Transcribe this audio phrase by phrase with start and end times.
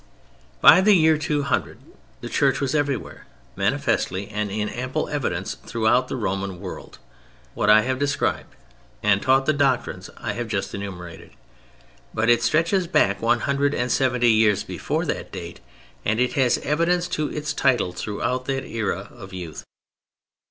[0.61, 1.77] By the year 200
[2.21, 8.55] the Church was—everywhere, manifestly and in ample evidence throughout the Roman world—what I have described,
[9.03, 11.33] and taught the doctrines I have just enumerated:
[12.15, 15.59] but it stretches back one hundred and seventy years before that date
[16.03, 19.63] and it has evidence to its title throughout that era of youth.